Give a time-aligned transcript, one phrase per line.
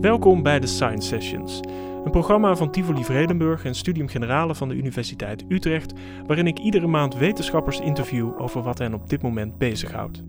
[0.00, 1.60] Welkom bij de Science Sessions,
[2.04, 5.92] een programma van Tivoli Vredenburg en Studium Generale van de Universiteit Utrecht,
[6.26, 10.22] waarin ik iedere maand wetenschappers interview over wat hen op dit moment bezighoudt.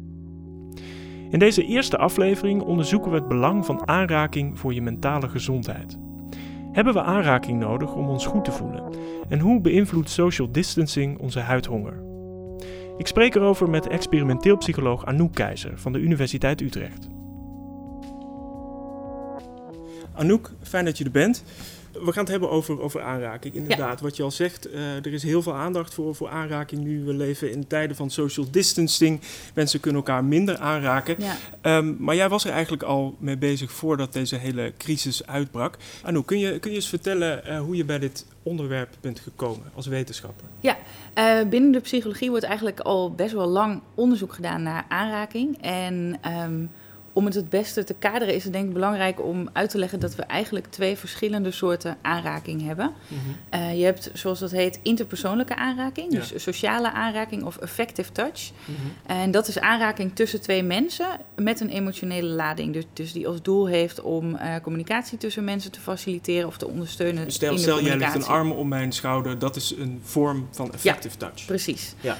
[1.30, 5.98] In deze eerste aflevering onderzoeken we het belang van aanraking voor je mentale gezondheid.
[6.72, 8.84] Hebben we aanraking nodig om ons goed te voelen?
[9.30, 12.04] En hoe beïnvloedt social distancing onze huidhonger?
[12.98, 17.21] Ik spreek erover met experimenteel psycholoog Anouk Keizer van de Universiteit Utrecht.
[20.16, 21.44] Anouk, fijn dat je er bent.
[21.92, 23.54] We gaan het hebben over, over aanraking.
[23.54, 27.04] Inderdaad, wat je al zegt, uh, er is heel veel aandacht voor, voor aanraking nu.
[27.04, 29.22] We leven in tijden van social distancing.
[29.54, 31.16] Mensen kunnen elkaar minder aanraken.
[31.20, 31.78] Ja.
[31.78, 35.78] Um, maar jij was er eigenlijk al mee bezig voordat deze hele crisis uitbrak.
[36.02, 39.72] Anouk, kun je, kun je eens vertellen uh, hoe je bij dit onderwerp bent gekomen
[39.76, 40.46] als wetenschapper?
[40.60, 40.78] Ja,
[41.16, 45.62] uh, binnen de psychologie wordt eigenlijk al best wel lang onderzoek gedaan naar aanraking.
[45.62, 46.20] En...
[46.46, 46.70] Um,
[47.14, 50.00] om het het beste te kaderen is het denk ik belangrijk om uit te leggen
[50.00, 52.92] dat we eigenlijk twee verschillende soorten aanraking hebben.
[53.54, 58.52] Uh, je hebt, zoals dat heet, interpersoonlijke aanraking, dus sociale aanraking of affective touch.
[58.66, 59.20] Mhm.
[59.20, 62.74] En dat is aanraking tussen twee mensen met een emotionele lading.
[62.74, 66.68] Dus, dus die als doel heeft om uh, communicatie tussen mensen te faciliteren of te
[66.68, 67.26] ondersteunen.
[67.26, 70.02] Dus stel, in de stel jij legt een arm om mijn schouder, dat is een
[70.04, 71.46] vorm van affective ja, touch.
[71.46, 71.96] Precies.
[72.02, 72.18] Ja.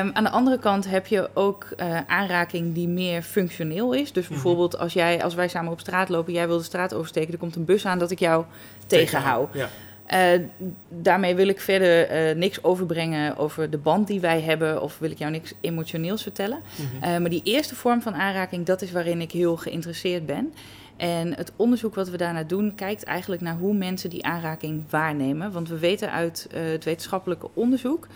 [0.00, 4.12] Um, aan de andere kant heb je ook uh, aanraking die meer functioneel is.
[4.12, 7.32] Dus bijvoorbeeld als, jij, als wij samen op straat lopen, jij wil de straat oversteken,
[7.32, 8.44] er komt een bus aan dat ik jou
[8.86, 9.48] tegenhoud.
[9.54, 9.68] Ja.
[10.12, 10.44] Uh,
[10.88, 15.10] daarmee wil ik verder uh, niks overbrengen over de band die wij hebben, of wil
[15.10, 16.58] ik jou niks emotioneels vertellen.
[16.76, 17.10] Mm -hmm.
[17.10, 20.52] uh, maar die eerste vorm van aanraking, dat is waarin ik heel geïnteresseerd ben.
[20.96, 25.52] En het onderzoek wat we daarna doen, kijkt eigenlijk naar hoe mensen die aanraking waarnemen.
[25.52, 28.06] Want we weten uit het wetenschappelijke onderzoek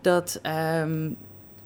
[0.00, 0.40] dat
[0.82, 1.16] um,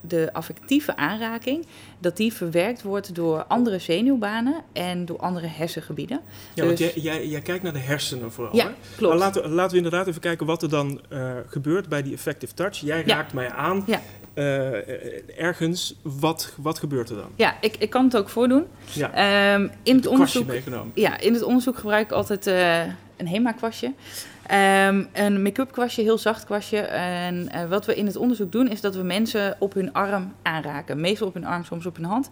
[0.02, 1.66] de affectieve aanraking,
[1.98, 6.20] dat die verwerkt wordt door andere zenuwbanen en door andere hersengebieden.
[6.54, 6.64] Ja, dus...
[6.64, 8.56] want jij, jij, jij, kijkt naar de hersenen vooral.
[8.56, 8.72] Ja, hè?
[8.96, 9.12] klopt.
[9.14, 12.54] Maar laten, laten we inderdaad even kijken wat er dan uh, gebeurt bij die effective
[12.54, 12.76] touch.
[12.76, 13.14] Jij ja.
[13.14, 13.84] raakt mij aan.
[13.86, 14.00] Ja.
[14.34, 17.30] Uh, ergens, wat, wat gebeurt er dan?
[17.36, 18.66] Ja, ik, ik kan het ook voordoen.
[18.92, 19.54] Ja.
[19.54, 20.92] Um, in het onderzoek, meegenomen.
[20.94, 22.82] Ja, in het onderzoek gebruik ik altijd uh,
[23.22, 23.86] een HEMA-kwastje.
[23.86, 26.78] Um, een make-up kwastje, heel zacht kwastje.
[26.78, 30.32] En uh, wat we in het onderzoek doen, is dat we mensen op hun arm
[30.42, 31.00] aanraken.
[31.00, 32.30] Meestal op hun arm, soms op hun hand.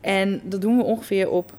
[0.00, 1.52] En dat doen we ongeveer op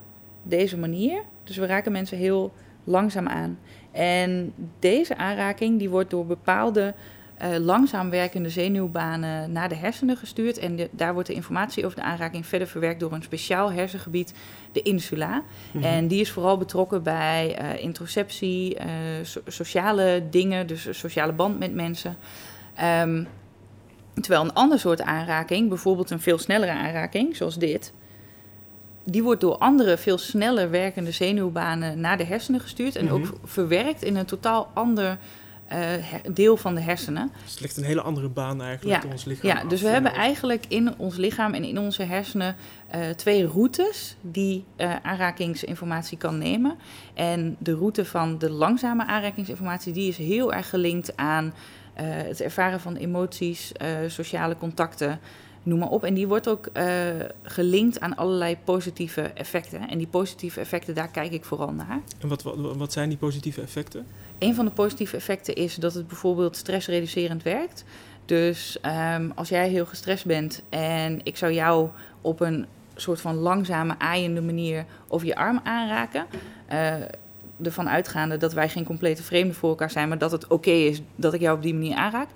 [0.44, 1.22] deze manier.
[1.44, 3.60] Dus we raken mensen heel langzaam aan.
[3.92, 6.94] En deze aanraking die wordt door bepaalde
[7.42, 10.58] uh, langzaam werkende zenuwbanen naar de hersenen gestuurd.
[10.58, 14.34] En de, daar wordt de informatie over de aanraking verder verwerkt door een speciaal hersengebied,
[14.72, 15.36] de insula.
[15.36, 15.84] Mm -hmm.
[15.84, 18.84] En die is vooral betrokken bij uh, introceptie, uh,
[19.24, 22.18] so sociale dingen, dus sociale band met mensen.
[23.02, 23.28] Um,
[24.14, 27.94] terwijl een ander soort aanraking, bijvoorbeeld een veel snellere aanraking, zoals dit,
[29.04, 32.96] die wordt door andere, veel sneller werkende zenuwbanen naar de hersenen gestuurd.
[32.96, 33.22] En mm -hmm.
[33.22, 35.18] ook verwerkt in een totaal ander
[35.74, 37.32] uh, deel van de hersenen.
[37.44, 39.50] Dus het ligt een hele andere baan eigenlijk ja, in ons lichaam.
[39.50, 42.56] Ja, dus we hebben eigenlijk in ons lichaam en in onze hersenen
[42.96, 46.76] uh, twee routes die uh, aanrakingsinformatie kan nemen.
[47.14, 51.54] En de route van de langzame aanrakingsinformatie die is heel erg gelinkt aan
[52.02, 53.72] het ervaren van emoties,
[54.08, 55.20] sociale contacten
[55.68, 56.04] noem maar op.
[56.04, 56.86] En die wordt ook uh,
[57.44, 59.90] gelinkt aan allerlei positieve effecten.
[59.90, 62.00] En die positieve effecten, daar kijk ik vooral naar.
[62.20, 64.06] En wat, wat, wat zijn die positieve effecten?
[64.40, 67.84] Een van de positieve effecten is dat het bijvoorbeeld stressreducerend werkt.
[68.26, 68.78] Dus
[69.16, 71.90] um, als jij heel gestrest bent en ik zou jou
[72.22, 76.26] op een soort van langzame, aaiende manier over je arm aanraken.
[76.72, 76.94] Uh,
[77.64, 80.86] ervan uitgaande dat wij geen complete vreemden voor elkaar zijn, maar dat het oké okay
[80.86, 82.28] is dat ik jou op die manier aanraak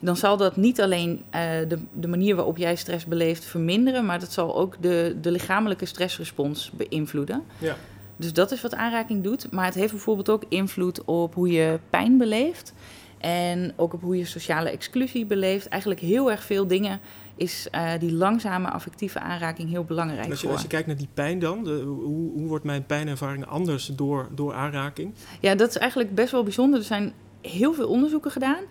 [0.00, 4.20] dan zal dat niet alleen uh, de, de manier waarop jij stress beleeft verminderen, maar
[4.20, 7.42] dat zal ook de, de lichamelijke stressrespons beïnvloeden.
[7.58, 7.76] Ja.
[8.16, 9.52] Dus dat is wat aanraking doet.
[9.52, 12.72] Maar het heeft bijvoorbeeld ook invloed op hoe je pijn beleeft.
[13.18, 15.68] En ook op hoe je sociale exclusie beleeft.
[15.68, 17.00] Eigenlijk heel erg veel dingen
[17.36, 20.52] is uh, die langzame affectieve aanraking heel belangrijk als je, voor.
[20.52, 24.28] Als je kijkt naar die pijn dan, de, hoe, hoe wordt mijn pijnervaring anders door,
[24.34, 25.14] door aanraking?
[25.40, 26.78] Ja, dat is eigenlijk best wel bijzonder.
[26.78, 28.62] Er zijn heel veel onderzoeken gedaan.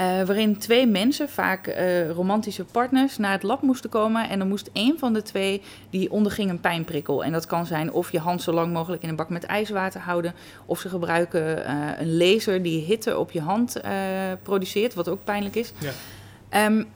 [0.00, 4.28] Uh, waarin twee mensen, vaak uh, romantische partners, naar het lab moesten komen.
[4.28, 7.24] En dan moest één van de twee, die onderging een pijnprikkel.
[7.24, 10.00] En dat kan zijn of je hand zo lang mogelijk in een bak met ijswater
[10.00, 10.34] houden.
[10.66, 13.80] Of ze gebruiken uh, een laser die hitte op je hand
[14.42, 15.72] produceert, wat ook pijnlijk is.
[15.78, 16.66] Ja.
[16.66, 16.86] Um,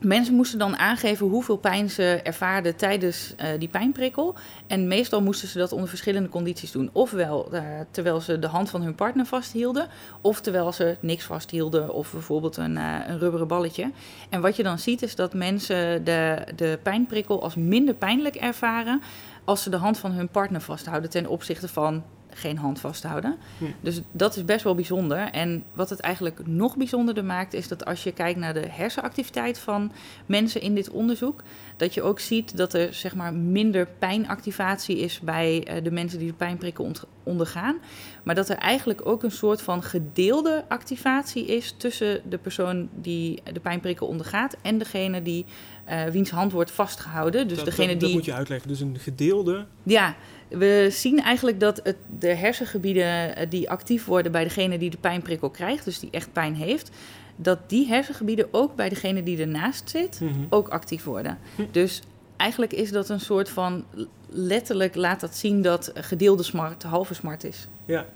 [0.00, 4.34] Mensen moesten dan aangeven hoeveel pijn ze ervaarden tijdens uh, die pijnprikkel.
[4.66, 6.90] En meestal moesten ze dat onder verschillende condities doen.
[6.92, 9.88] Ofwel uh, terwijl ze de hand van hun partner vasthielden,
[10.20, 13.90] of terwijl ze niks vasthielden, of bijvoorbeeld een, uh, een rubberen balletje.
[14.28, 19.02] En wat je dan ziet is dat mensen de, de pijnprikkel als minder pijnlijk ervaren
[19.44, 22.02] als ze de hand van hun partner vasthouden ten opzichte van
[22.34, 23.36] geen hand vasthouden.
[23.58, 23.64] Hm.
[23.80, 25.18] Dus dat is best wel bijzonder.
[25.18, 29.58] En wat het eigenlijk nog bijzonderder maakt, is dat als je kijkt naar de hersenactiviteit
[29.58, 29.92] van
[30.26, 31.42] mensen in dit onderzoek,
[31.76, 36.18] dat je ook ziet dat er zeg maar minder pijnactivatie is bij eh, de mensen
[36.18, 37.76] die de pijnprikken ondergaan.
[38.22, 43.42] Maar dat er eigenlijk ook een soort van gedeelde activatie is tussen de persoon die
[43.52, 45.46] de pijnprikken ondergaat en degene die
[45.90, 47.48] eh, wiens hand wordt vastgehouden.
[47.48, 48.08] Dus dat, degene dat, die.
[48.08, 48.68] dat moet je uitleggen.
[48.68, 49.66] Dus een gedeelde...
[49.82, 50.14] Ja,
[50.48, 54.96] we zien eigenlijk dat het, de hersengebieden eh, die actief worden bij degene die de
[54.96, 56.90] pijnprikkel krijgt, dus die echt pijn heeft,
[57.36, 60.32] dat die hersengebieden ook bij degene die ernaast zit, Mhm.
[60.48, 61.38] ook actief worden.
[61.56, 61.62] Hm.
[61.70, 62.02] Dus
[62.36, 63.84] eigenlijk is dat een soort van,
[64.28, 67.68] letterlijk laat dat zien dat gedeelde smart halve smart is.
[67.84, 68.06] Ja.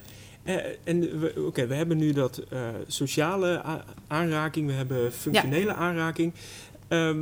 [0.42, 2.42] Eh, en we, oké, we hebben nu dat
[2.86, 3.62] sociale
[4.06, 6.32] aanraking, we hebben functionele aanraking.
[6.88, 7.16] Eh,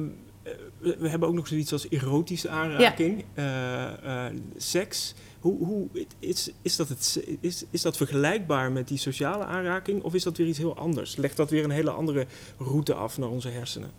[0.82, 5.14] we, we hebben ook nog zoiets als erotische aanraking, eh, eh, seks.
[5.40, 5.88] Hoe, hoe
[6.19, 10.37] is, is, dat het, is, is dat vergelijkbaar met die sociale aanraking of is dat
[10.37, 11.17] weer iets heel anders?
[11.17, 12.26] Legt dat weer een hele andere
[12.58, 13.90] route af naar onze hersenen?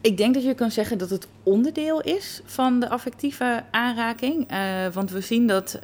[0.00, 4.48] Ik denk dat je kan zeggen dat het onderdeel is van de affectieve aanraking.
[4.48, 5.78] Eh, want we zien dat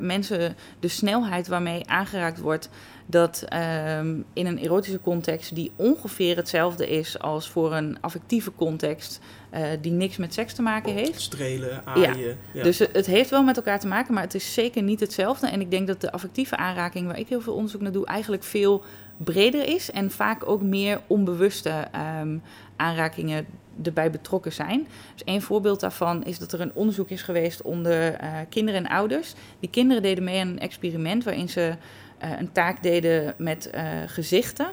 [0.00, 2.68] mensen de snelheid waarmee aangeraakt wordt,
[3.06, 9.20] dat ehm, in een erotische context die ongeveer hetzelfde is als voor een affectieve context
[9.50, 11.20] eh, die niks met seks te maken heeft.
[11.20, 12.36] Strelen, aaien.
[12.52, 12.62] Ja.
[12.62, 15.46] Dus het heeft wel met elkaar te maken, maar het is zeker niet hetzelfde.
[15.46, 18.42] En ik denk dat de affectieve aanraking, waar ik heel veel onderzoek naar doe, eigenlijk
[18.42, 18.84] veel
[19.16, 22.38] breder is en vaak ook meer onbewuste ehm,
[22.76, 23.46] aanrakingen
[23.82, 24.88] erbij betrokken zijn.
[25.12, 28.90] Dus een voorbeeld daarvan is dat er een onderzoek is geweest onder eh, kinderen en
[28.90, 29.34] ouders.
[29.60, 31.74] Die kinderen deden mee aan een experiment waarin ze
[32.18, 33.70] eh, een taak deden met
[34.06, 34.68] gezichten.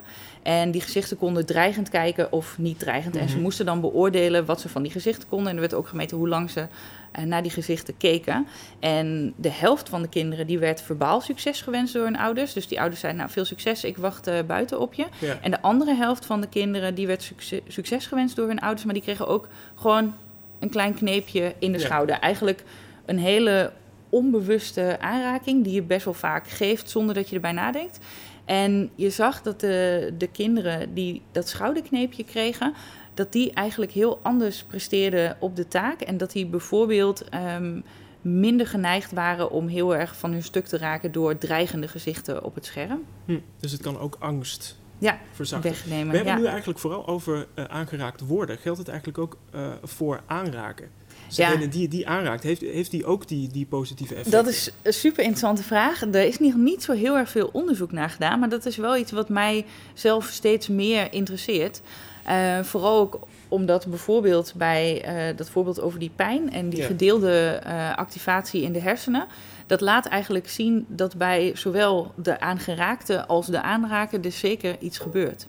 [0.48, 3.16] En die gezichten konden dreigend kijken of niet dreigend.
[3.16, 3.44] En ze Mhm.
[3.44, 5.48] moesten dan beoordelen wat ze van die gezichten konden.
[5.48, 6.68] En er werd ook gemeten hoe lang ze
[7.12, 8.48] eh, naar die gezichten keken.
[8.80, 12.54] En de helft van de kinderen die werd verbaal succes gewenst door hun ouders.
[12.54, 15.06] Dus die ouders zeiden, nou veel succes, ik wacht eh, buiten op je.
[15.20, 15.38] ja.
[15.42, 18.84] En de andere helft van de kinderen die werd succes, succes gewenst door hun ouders.
[18.86, 20.14] Maar die kregen ook gewoon
[20.60, 21.86] een klein kneepje in de Ja.
[21.86, 22.20] schouder.
[22.20, 22.64] Eigenlijk
[23.06, 23.72] een hele
[24.10, 28.00] onbewuste aanraking die je best wel vaak geeft zonder dat je erbij nadenkt.
[28.48, 32.74] En je zag dat de, de kinderen die dat schouderkneepje kregen,
[33.14, 36.02] dat die eigenlijk heel anders presteerden op de taak.
[36.02, 37.80] En dat die bijvoorbeeld ehm,
[38.22, 42.56] minder geneigd waren om heel erg van hun stuk te raken door dreigende gezichten op
[42.56, 43.04] het scherm.
[43.26, 43.40] Hm.
[43.60, 45.72] Dus het kan ook angst Ja, verzachten.
[45.72, 46.10] Wegnemen.
[46.10, 46.40] We hebben ja.
[46.40, 48.58] nu eigenlijk vooral over eh, aangeraakt worden.
[48.58, 50.90] Geldt het eigenlijk ook eh, voor aanraken?
[51.30, 51.50] Ja.
[51.50, 54.44] degene die die aanraakt, heeft, heeft die ook die, die positieve effecten?
[54.44, 56.02] Dat is een super interessante vraag.
[56.02, 58.98] Er is nog niet zo heel erg veel onderzoek naar gedaan, maar dat is wel
[58.98, 61.82] iets wat mij zelf steeds meer interesseert.
[62.24, 66.86] Eh, vooral ook omdat bijvoorbeeld bij eh, dat voorbeeld over die pijn en die Ja.
[66.86, 69.26] gedeelde eh, activatie in de hersenen,
[69.68, 74.98] dat laat eigenlijk zien dat bij zowel de aangeraakte als de aanraker dus zeker iets
[74.98, 75.48] gebeurt.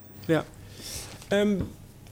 [1.28, 1.56] Ehm,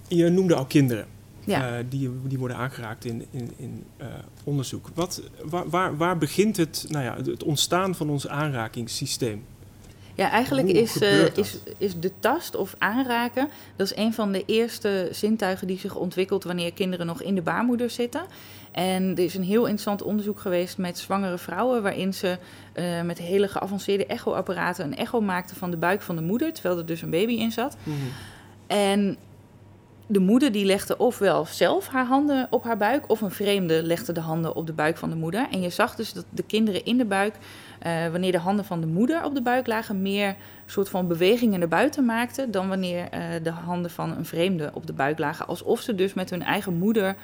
[0.08, 1.06] je noemde al kinderen.
[1.46, 1.78] Ja.
[1.78, 4.06] eh, die, die worden aangeraakt in, in, in eh,
[4.44, 4.90] onderzoek.
[4.94, 9.44] Wat, waar, waar, waar begint het, nou ja, het ontstaan van ons aanrakingssysteem?
[10.14, 14.32] Ja, eigenlijk Hoe is, eh, is, is de tast of aanraken, dat is een van
[14.32, 18.22] de eerste zintuigen die zich ontwikkelt wanneer kinderen nog in de baarmoeder zitten.
[18.70, 22.38] En er is een heel interessant onderzoek geweest met zwangere vrouwen, waarin ze
[23.04, 26.87] met hele geavanceerde echoapparaten een echo maakten van de buik van de moeder, terwijl er
[26.87, 27.76] dus een baby in zat.
[28.66, 29.16] En
[30.06, 34.12] de moeder die legde ofwel zelf haar handen op haar buik, of een vreemde legde
[34.12, 35.46] de handen op de buik van de moeder.
[35.50, 37.34] En je zag dus dat de kinderen in de buik,
[37.78, 40.36] eh, wanneer de handen van de moeder op de buik lagen, meer
[40.66, 44.86] soort van bewegingen naar buiten maakten dan wanneer eh, de handen van een vreemde op
[44.86, 45.46] de buik lagen.
[45.46, 47.16] Alsof ze dus met hun eigen moeder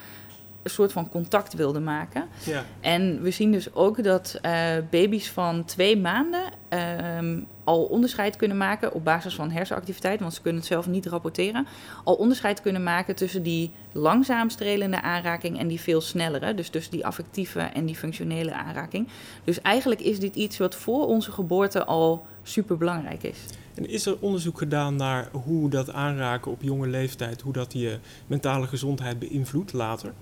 [0.62, 2.24] een soort van contact wilden maken.
[2.44, 2.64] Ja.
[2.80, 4.52] En we zien dus ook dat eh,
[4.90, 10.40] baby's van twee maanden ehm, al onderscheid kunnen maken op basis van hersenactiviteit, want ze
[10.40, 11.66] kunnen het zelf niet rapporteren,
[12.04, 16.92] al onderscheid kunnen maken tussen die langzaam strelende aanraking en die veel snellere, dus tussen
[16.92, 19.08] die affectieve en die functionele aanraking.
[19.44, 23.38] Dus eigenlijk is dit iets wat voor onze geboorte al super belangrijk is.
[23.74, 27.98] En is er onderzoek gedaan naar hoe dat aanraken op jonge leeftijd, hoe dat je
[28.26, 30.12] mentale gezondheid beïnvloedt later?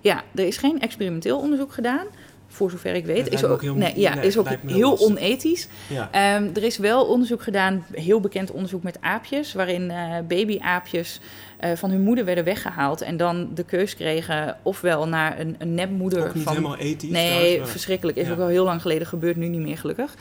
[0.00, 2.06] Ja, er is geen experimenteel onderzoek gedaan.
[2.52, 3.28] Voor zover ik weet.
[3.28, 5.08] Is ook, heel- nee, ja, nee, is ook heel lastig.
[5.08, 5.68] onethisch.
[5.86, 6.08] Ja.
[6.12, 11.20] Ehm, er is wel onderzoek gedaan, heel bekend onderzoek met aapjes, waarin eh babyaapjes
[11.58, 15.74] eh, van hun moeder werden weggehaald en dan de keus kregen ofwel naar een, een
[15.74, 16.52] nepmoeder Ook niet van.
[16.52, 17.10] helemaal ethisch.
[17.10, 18.16] nee, maar- verschrikkelijk.
[18.18, 18.32] Is ja.
[18.32, 20.14] ook al heel lang geleden gebeurd, nu niet meer gelukkig.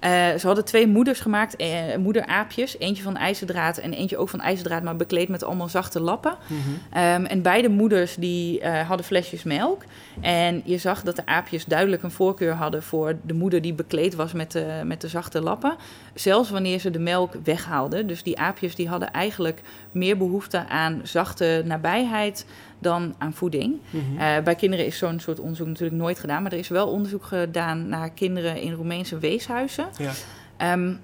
[0.00, 2.78] Uh, ze hadden twee moeders gemaakt, uh, moederaapjes.
[2.78, 6.36] Eentje van ijzerdraad en eentje ook van ijzerdraad, maar bekleed met allemaal zachte lappen.
[6.46, 7.04] Mhm.
[7.04, 9.82] Um, en beide moeders die uh, hadden flesjes melk.
[10.20, 14.14] En je zag dat de aapjes duidelijk een voorkeur hadden voor de moeder die bekleed
[14.14, 15.76] was met de, met de zachte lappen.
[16.14, 18.06] Zelfs wanneer ze de melk weghaalden.
[18.06, 19.60] Dus die aapjes die hadden eigenlijk
[19.92, 22.46] meer behoefte aan zachte nabijheid
[22.78, 23.78] dan aan voeding.
[23.90, 24.02] Mhm.
[24.14, 26.42] Uh, bij kinderen is zo'n soort onderzoek natuurlijk nooit gedaan.
[26.42, 29.86] Maar er is wel onderzoek gedaan naar kinderen in Roemeense weeshuizen.
[29.98, 30.72] Ja.
[30.72, 31.00] Um,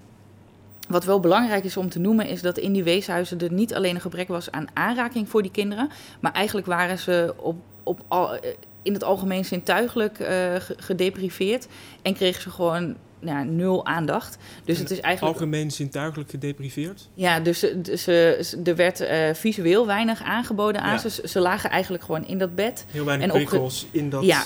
[0.88, 3.95] wat wel belangrijk is om te noemen, is dat in die weeshuizen er niet alleen
[3.95, 5.91] een gebrek was aan aanraking voor die kinderen.
[6.21, 8.38] Maar eigenlijk waren ze op, op al,
[8.83, 11.69] in het algemeen zintuigelijk uh, gedepriveerd.
[12.02, 14.38] En kregen ze gewoon ja, nul aandacht.
[14.64, 15.35] Dus En het is eigenlijk.
[15.38, 17.09] Algemeen zintuigelijk gedepriveerd?
[17.14, 18.07] Ja, dus, dus
[18.64, 21.09] er werd uh, visueel weinig aangeboden aan Ja.
[21.09, 21.23] ze.
[21.29, 22.85] Ze lagen eigenlijk gewoon in dat bed.
[22.91, 24.43] Heel weinig En prikkels in dat Ja,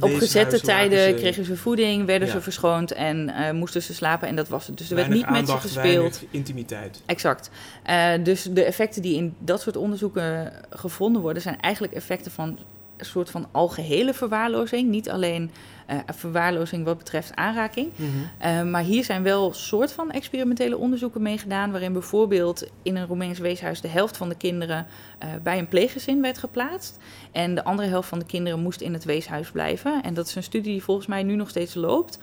[0.00, 2.34] Op gezette tijden ze- kregen ze voeding, werden Ja.
[2.34, 4.28] ze verschoond en uh, moesten ze slapen.
[4.28, 4.78] En dat was het.
[4.78, 6.22] Dus er werd niet met ze gespeeld.
[6.30, 7.00] intimiteit.
[7.06, 7.50] Exact.
[7.90, 12.58] Uh, dus de effecten die in dat soort onderzoeken gevonden worden, zijn eigenlijk effecten van
[12.96, 14.88] een soort van algehele verwaarlozing.
[14.90, 15.50] Niet alleen
[15.92, 17.88] uh, verwaarlozing wat betreft aanraking.
[17.96, 18.08] Mhm.
[18.44, 23.06] Uh, maar hier zijn wel soort van experimentele onderzoeken mee gedaan, waarin bijvoorbeeld in een
[23.06, 24.86] Roemeens weeshuis de helft van de kinderen
[25.22, 26.98] uh, bij een pleeggezin werd geplaatst.
[27.32, 30.02] En de andere helft van de kinderen moest in het weeshuis blijven.
[30.02, 32.18] En dat is een studie die volgens mij nu nog steeds loopt.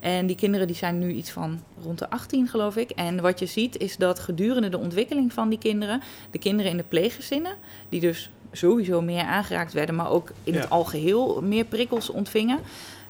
[0.00, 2.90] En die kinderen die zijn nu iets van rond de 18, geloof ik.
[2.90, 6.76] En wat je ziet is dat gedurende de ontwikkeling van die kinderen, de kinderen in
[6.76, 7.54] de pleeggezinnen,
[7.88, 10.60] die dus sowieso meer aangeraakt werden, maar ook in Ja.
[10.60, 12.58] het algeheel meer prikkels ontvingen.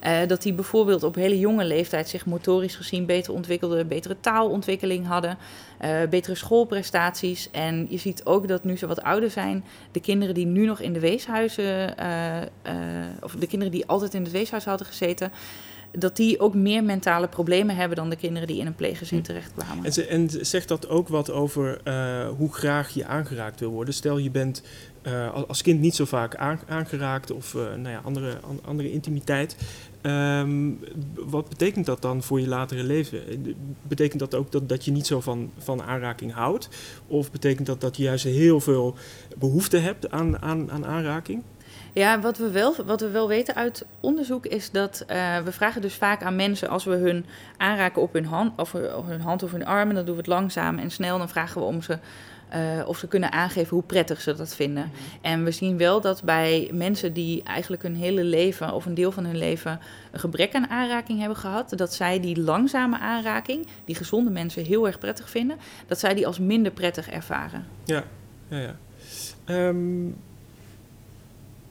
[0.06, 5.06] Uh, dat die bijvoorbeeld op hele jonge leeftijd zich motorisch gezien beter ontwikkelden, betere taalontwikkeling
[5.06, 5.38] hadden,
[5.85, 7.49] uh, betere schoolprestaties.
[7.50, 10.80] En je ziet ook dat nu ze wat ouder zijn, de kinderen die nu nog
[10.80, 12.75] in de weeshuizen, uh,
[13.21, 15.32] of de kinderen die altijd in het weeshuis hadden gezeten,
[15.99, 19.85] dat die ook meer mentale problemen hebben dan de kinderen die in een pleeggezin terechtkwamen.
[19.85, 23.94] En, ze, en zegt dat ook wat over uh, hoe graag je aangeraakt wil worden?
[23.94, 24.62] Stel je bent
[25.02, 28.92] uh, als kind niet zo vaak aan, aangeraakt of uh, nou ja, andere, an, andere
[28.92, 29.56] intimiteit.
[30.02, 30.80] Um,
[31.14, 33.21] wat betekent dat dan voor je latere leven?
[33.82, 36.68] Betekent dat ook dat, dat je niet zo van, van aanraking houdt?
[37.06, 38.94] Of betekent dat dat je juist heel veel
[39.38, 41.42] behoefte hebt aan, aan, aan aanraking?
[41.92, 45.80] Ja, wat we, wel, wat we wel weten uit onderzoek is dat uh, we vragen
[45.80, 47.25] dus vaak aan mensen als we hun
[47.56, 48.73] aanraken op hun hand of,
[49.06, 51.18] hun hand of hun armen, dan doen we het langzaam en snel.
[51.18, 51.99] Dan vragen we om ze
[52.54, 54.85] uh, of ze kunnen aangeven hoe prettig ze dat vinden.
[54.85, 55.18] Mm-hmm.
[55.21, 59.12] En we zien wel dat bij mensen die eigenlijk hun hele leven of een deel
[59.12, 59.80] van hun leven
[60.11, 64.87] een gebrek aan aanraking hebben gehad, dat zij die langzame aanraking, die gezonde mensen heel
[64.87, 65.56] erg prettig vinden,
[65.87, 67.66] dat zij die als minder prettig ervaren.
[67.85, 68.04] Ja,
[68.49, 68.76] ja, ja.
[69.47, 70.16] Um,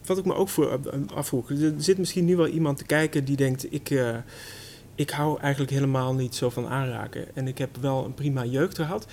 [0.05, 0.79] wat ik me ook voor
[1.13, 4.15] afvroeg, er zit misschien nu wel iemand te kijken die denkt, ik, uh,
[4.95, 8.75] ik hou eigenlijk helemaal niet zo van aanraken en ik heb wel een prima jeugd
[8.75, 9.07] gehad.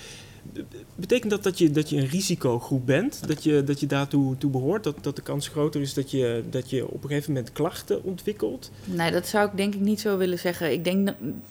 [0.95, 3.27] Betekent dat dat je, dat je een risicogroep bent?
[3.27, 4.83] Dat je, dat je daartoe toe behoort?
[4.83, 8.03] Dat, dat de kans groter is dat je, dat je op een gegeven moment klachten
[8.03, 8.71] ontwikkelt?
[8.85, 10.71] Nee, dat zou ik denk ik niet zo willen zeggen.
[10.71, 11.09] Ik denk,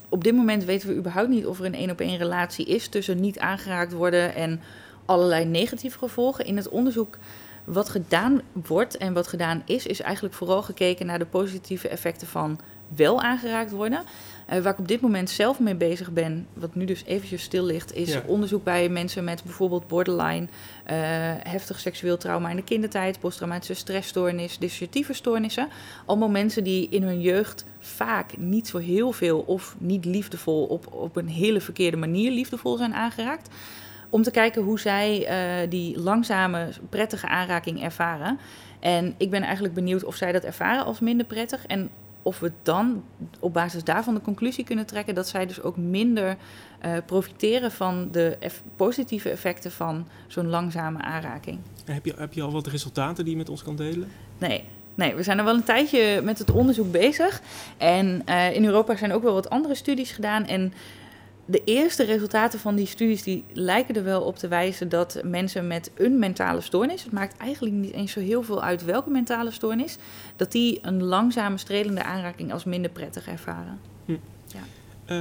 [0.08, 3.38] op dit moment weten we überhaupt niet of er een één-op-één relatie is tussen niet
[3.38, 4.60] aangeraakt worden en
[5.04, 6.44] allerlei negatieve gevolgen.
[6.44, 7.18] In het onderzoek
[7.64, 12.26] wat gedaan wordt en wat gedaan is, is eigenlijk vooral gekeken naar de positieve effecten
[12.26, 12.60] van
[12.96, 14.02] wel aangeraakt worden.
[14.52, 17.64] Uh, waar ik op dit moment zelf mee bezig ben, wat nu dus eventjes stil
[17.64, 18.22] ligt, is Ja.
[18.26, 20.48] onderzoek bij mensen met bijvoorbeeld borderline, uh,
[21.38, 25.68] heftig seksueel trauma in de kindertijd, posttraumatische stressstoornis, dissociatieve stoornissen.
[26.06, 30.92] Allemaal mensen die in hun jeugd vaak niet zo heel veel of niet liefdevol op,
[30.92, 33.48] op een hele verkeerde manier liefdevol zijn aangeraakt.
[34.10, 35.20] Om te kijken hoe zij
[35.64, 38.38] uh, die langzame, prettige aanraking ervaren.
[38.80, 41.66] En ik ben eigenlijk benieuwd of zij dat ervaren als minder prettig.
[41.66, 41.90] En
[42.28, 43.04] of we dan
[43.40, 46.36] op basis daarvan de conclusie kunnen trekken dat zij dus ook minder
[46.84, 51.58] uh, profiteren van de eff positieve effecten van zo'n langzame aanraking.
[51.84, 54.08] Heb je, heb je al wat resultaten die je met ons kan delen?
[54.38, 54.64] Nee.
[54.94, 57.40] Nee, we zijn er wel een tijdje met het onderzoek bezig.
[57.76, 60.46] En uh, in Europa zijn ook wel wat andere studies gedaan.
[60.46, 60.72] En
[61.50, 65.66] de eerste resultaten van die studies die lijken er wel op te wijzen dat mensen
[65.66, 69.50] met een mentale stoornis, het maakt eigenlijk niet eens zo heel veel uit welke mentale
[69.50, 69.96] stoornis,
[70.36, 73.80] dat die een langzame strelende aanraking als minder prettig ervaren.
[74.04, 74.16] Hm.
[74.46, 74.60] Ja.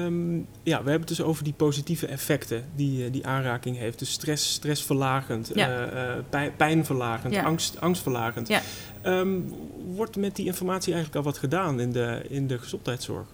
[0.05, 4.00] Um, ja, we hebben het dus over die positieve effecten die uh, die aanraking heeft.
[4.00, 5.93] Dus stress, stressverlagend, Ja.
[5.93, 7.43] uh, pijn, pijnverlagend, Ja.
[7.43, 8.48] angst, angstverlagend.
[8.48, 8.62] Ja.
[9.03, 9.53] Um,
[9.96, 13.27] wordt met die informatie eigenlijk al wat gedaan in de, in de gezondheidszorg?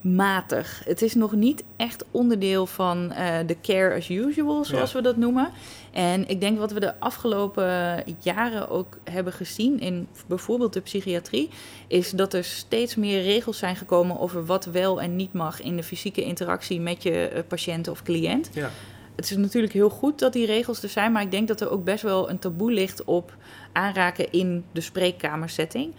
[0.00, 0.82] Matig.
[0.84, 5.16] Het is nog niet echt onderdeel van uh, de care as usual, zoals we dat
[5.16, 5.50] noemen.
[5.92, 11.50] En ik denk wat we de afgelopen jaren ook hebben gezien in bijvoorbeeld de psychiatrie,
[11.86, 15.76] is dat er steeds meer regels zijn gekomen over wat wel en niet mag in
[15.76, 18.50] de fysieke interactie met je uh, patiënt of cliënt.
[18.52, 18.70] Ja.
[19.16, 21.70] Het is natuurlijk heel goed dat die regels er zijn, maar ik denk dat er
[21.70, 23.36] ook best wel een taboe ligt op
[23.72, 25.92] aanraken in de spreekkamersetting.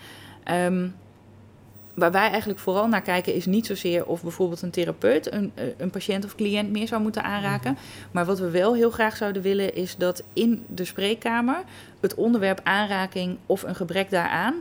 [0.51, 0.95] Um,
[1.97, 5.65] waar wij eigenlijk vooral naar kijken is niet zozeer of bijvoorbeeld een therapeut een, eh,
[5.77, 7.71] een patiënt of cliënt meer zou moeten aanraken.
[7.71, 7.81] Mhm.
[8.11, 11.63] Maar wat we wel heel graag zouden willen is dat in de spreekkamer
[11.99, 14.53] het onderwerp aanraking of een gebrek daaraan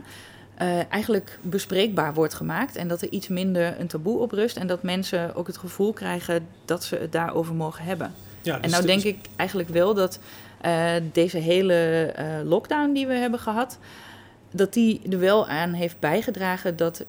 [0.61, 2.75] uh, eigenlijk bespreekbaar wordt gemaakt.
[2.75, 5.93] En dat er iets minder een taboe op rust en dat mensen ook het gevoel
[5.93, 8.13] krijgen dat ze het daarover mogen hebben.
[8.41, 10.19] Ja, dus en nou denk ik eigenlijk wel dat
[10.65, 12.13] uh, deze hele
[12.43, 13.77] lockdown die we hebben gehad
[14.51, 17.05] dat die er wel aan heeft bijgedragen dat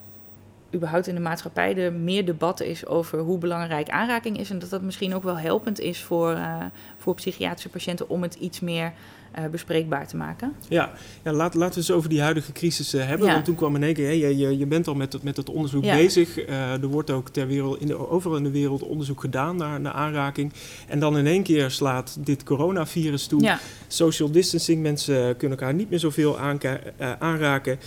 [0.75, 4.51] überhaupt in de maatschappij er meer debat is over hoe belangrijk aanraking is.
[4.51, 6.65] En dat dat misschien ook wel helpend is voor, uh,
[6.97, 8.93] voor psychiatrische patiënten om het iets meer
[9.39, 10.53] uh, bespreekbaar te maken.
[10.69, 13.27] Ja, ja laat, laten we eens over die huidige crisis uh, hebben.
[13.27, 15.83] Want toen kwam in één keer, je, je, je bent al met het, met onderzoek
[15.83, 16.47] bezig.
[16.49, 19.93] er wordt ook ter wereld, in de, overal in de wereld onderzoek gedaan naar, naar
[19.93, 20.53] aanraking.
[20.89, 23.57] En dan in één keer slaat dit coronavirus toe.
[23.87, 26.39] Social distancing, mensen kunnen elkaar niet meer zoveel
[27.19, 27.79] aanraken.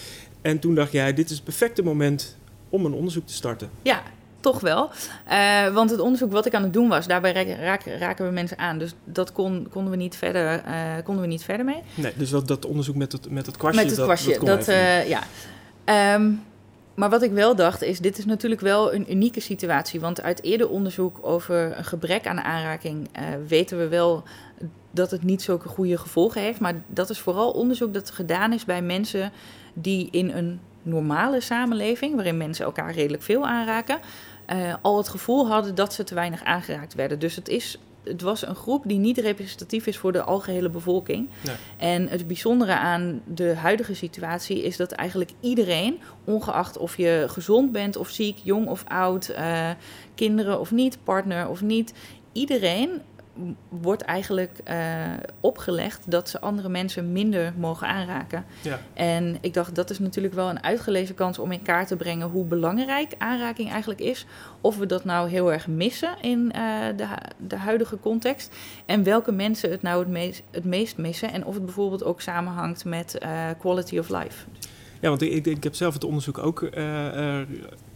[0.41, 2.39] En toen dacht jij, dit is het perfecte moment
[2.71, 3.69] om een onderzoek te starten.
[3.81, 4.01] Ja,
[4.39, 4.89] toch wel.
[5.31, 8.57] Uh, want het onderzoek wat ik aan het doen was, daarbij raken, raken we mensen
[8.57, 8.77] aan.
[8.77, 10.73] Dus dat kon, konden, we niet verder, uh,
[11.03, 11.81] konden we niet verder mee.
[11.95, 13.81] Nee, dus dat, dat onderzoek met het, met het kwastje.
[13.81, 15.23] Met het kwastje, dat, dat, uh, ja.
[16.15, 16.43] Um,
[16.93, 19.99] maar wat ik wel dacht is, dit is natuurlijk wel een unieke situatie.
[19.99, 23.09] Want uit eerder onderzoek over een gebrek aan aanraking
[23.47, 24.23] weten we wel
[24.91, 26.59] dat het niet zulke goede gevolgen heeft.
[26.59, 29.31] Maar dat is vooral onderzoek dat gedaan is bij mensen
[29.73, 33.99] die in een normale samenleving, waarin mensen elkaar redelijk veel aanraken,
[34.53, 37.19] uh, al het gevoel hadden dat ze te weinig aangeraakt werden.
[37.19, 41.29] Dus het, is, het was een groep die niet representatief is voor de algehele bevolking.
[41.41, 41.55] Nee.
[41.77, 47.71] En het bijzondere aan de huidige situatie is dat eigenlijk iedereen, ongeacht of je gezond
[47.71, 49.69] bent of ziek, jong of oud, uh,
[50.15, 51.93] kinderen of niet, partner of niet,
[52.31, 53.01] iedereen
[53.69, 54.75] wordt eigenlijk uh,
[55.39, 58.45] opgelegd dat ze andere mensen minder mogen aanraken.
[58.61, 58.79] Ja.
[58.93, 62.27] En ik dacht, dat is natuurlijk wel een uitgelezen kans om in kaart te brengen
[62.27, 64.25] hoe belangrijk aanraking eigenlijk is.
[64.61, 68.55] Of we dat nou heel erg missen in uh, de, de huidige context.
[68.85, 71.31] En welke mensen het nou het meest, het meest missen.
[71.31, 74.45] En of het bijvoorbeeld ook samenhangt met uh, quality of life.
[75.01, 76.69] Ja, want ik, ik, heb zelf het onderzoek ook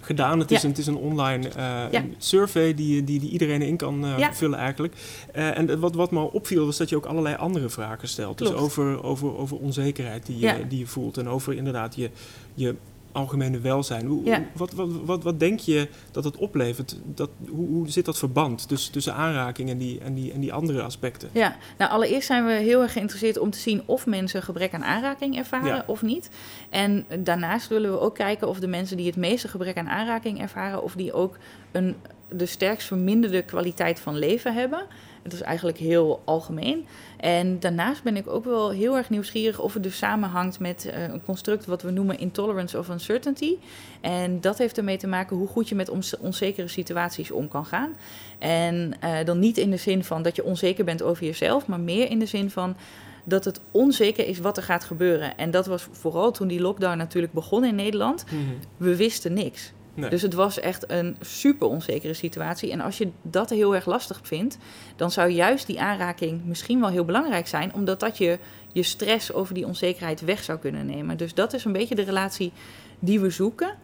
[0.02, 0.40] gedaan.
[0.40, 4.06] Het, is, een, het is een online uh, survey die, die, die iedereen in kan
[4.32, 4.94] vullen eigenlijk.
[5.32, 8.38] En wat, wat me opviel was dat je ook allerlei andere vragen stelt.
[8.38, 11.18] Dus over, over, over onzekerheid die je, die je voelt.
[11.18, 12.10] En over inderdaad je,
[12.54, 12.76] je
[13.16, 14.06] algemene welzijn.
[14.06, 17.00] Hoe, wat, wat, wat, wat denk je dat het oplevert?
[17.06, 20.54] Dat, hoe, hoe zit dat verband tussen, tussen aanraking en die, en, die, en die
[20.54, 21.30] andere aspecten?
[21.32, 24.84] Ja, nou allereerst zijn we heel erg geïnteresseerd om te zien of mensen gebrek aan
[24.84, 26.30] aanraking ervaren of niet.
[26.70, 30.42] En daarnaast willen we ook kijken of de mensen die het meeste gebrek aan aanraking
[30.42, 31.38] ervaren, of die ook
[31.72, 31.96] een,
[32.30, 34.86] de sterkst verminderde kwaliteit van leven hebben.
[35.24, 36.86] Het is eigenlijk heel algemeen.
[37.18, 41.04] En daarnaast ben ik ook wel heel erg nieuwsgierig of het dus samenhangt met uh,
[41.04, 43.56] een construct wat we noemen intolerance of uncertainty.
[44.02, 47.96] En dat heeft ermee te maken hoe goed je met onzekere situaties om kan gaan.
[48.40, 51.80] En uh, dan niet in de zin van dat je onzeker bent over jezelf, maar
[51.80, 52.76] meer in de zin van
[53.24, 55.38] dat het onzeker is wat er gaat gebeuren.
[55.38, 58.26] En dat was vooral toen die lockdown natuurlijk begon in Nederland.
[58.32, 58.60] Mm -hmm.
[58.78, 59.72] We wisten niks.
[59.96, 62.72] Dus het was echt een super onzekere situatie.
[62.72, 64.58] En als je dat heel erg lastig vindt,
[64.96, 68.40] dan zou juist die aanraking misschien wel heel belangrijk zijn, omdat dat je
[68.72, 71.18] je stress over die onzekerheid weg zou kunnen nemen.
[71.18, 72.52] Dus dat is een beetje de relatie
[73.00, 73.76] die we zoeken.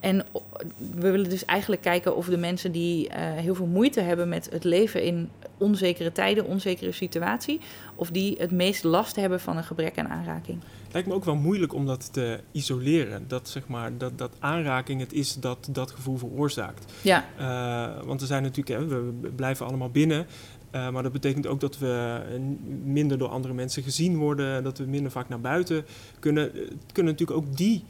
[0.00, 0.24] En
[0.94, 4.48] we willen dus eigenlijk kijken of de mensen die uh, heel veel moeite hebben met
[4.50, 7.60] het leven in onzekere tijden, onzekere situatie,
[7.94, 10.60] of die het meest last hebben van een gebrek aan aanraking.
[10.84, 13.24] Het lijkt me ook wel moeilijk om dat te isoleren.
[13.28, 16.92] Dat, zeg maar, dat, dat aanraking het is dat dat gevoel veroorzaakt.
[17.02, 17.24] Ja.
[17.40, 20.26] Uh, want er zijn natuurlijk, hè, we blijven allemaal binnen.
[20.74, 22.20] Uh, maar dat betekent ook dat we
[22.84, 25.84] minder door andere mensen gezien worden, dat we minder vaak naar buiten
[26.18, 26.44] kunnen.
[26.54, 27.84] Het kunnen natuurlijk ook die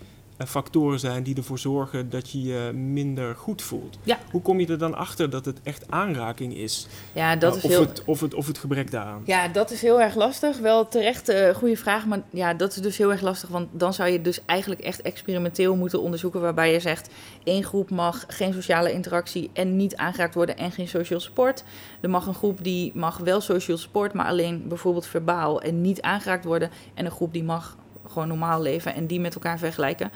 [0.47, 3.99] factoren zijn die ervoor zorgen dat je je minder goed voelt.
[4.03, 4.19] Ja.
[4.31, 6.87] Hoe kom je er dan achter dat het echt aanraking is?
[7.13, 7.81] Ja, dat is of, heel...
[7.81, 9.23] het, of, het, of het gebrek daaraan?
[9.25, 10.59] Ja, dat is heel erg lastig.
[10.59, 13.49] Wel terecht uh, goede vraag, maar ja, dat is dus heel erg lastig.
[13.49, 16.41] Want dan zou je dus eigenlijk echt experimenteel moeten onderzoeken...
[16.41, 17.11] waarbij je zegt,
[17.45, 20.57] één groep mag geen sociale interactie en niet aangeraakt worden...
[20.57, 21.65] en geen social support.
[22.01, 25.61] Er mag een groep die mag wel social support, maar alleen bijvoorbeeld verbaal...
[25.61, 26.71] en niet aangeraakt worden.
[26.95, 27.77] En een groep die mag
[28.09, 30.11] gewoon normaal leven en die met elkaar vergelijken.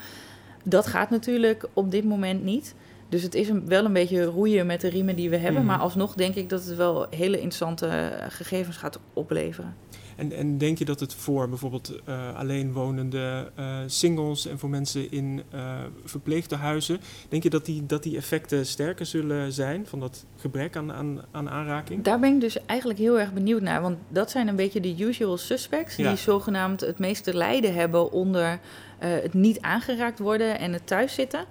[0.64, 2.74] Dat gaat natuurlijk op dit moment niet.
[3.08, 5.62] Dus het is een, wel een beetje roeien met de riemen die we hebben.
[5.62, 5.70] Mhm.
[5.70, 9.76] Maar alsnog denk ik dat het wel hele interessante eh, gegevens gaat opleveren.
[10.22, 15.10] En, en denk je dat het voor bijvoorbeeld uh, alleenwonende uh, singles en voor mensen
[15.10, 20.24] in uh, verpleegtehuizen, denk je dat die, dat die effecten sterker zullen zijn van dat
[20.36, 22.04] gebrek aan, aan, aan aanraking?
[22.04, 23.82] Daar ben ik dus eigenlijk heel erg benieuwd naar.
[23.82, 26.08] Want dat zijn een beetje de usual suspects Ja.
[26.08, 28.60] die zogenaamd het meeste lijden hebben onder
[28.98, 31.44] eh, het niet aangeraakt worden en het thuiszitten.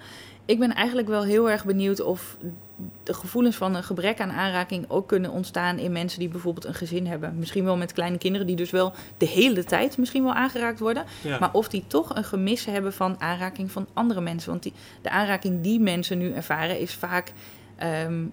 [0.46, 2.38] Ik ben eigenlijk wel heel erg benieuwd of
[3.04, 6.74] de gevoelens van een gebrek aan aanraking ook kunnen ontstaan in mensen die bijvoorbeeld een
[6.74, 7.36] gezin hebben.
[7.38, 11.06] Misschien wel met kleine kinderen die dus wel de hele tijd misschien wel aangeraakt worden.
[11.22, 11.40] Ja.
[11.40, 14.50] Maar of die toch een gemis hebben van aanraking van andere mensen.
[14.50, 17.34] Want die, de aanraking die mensen nu ervaren is vaak
[17.76, 18.24] ehm,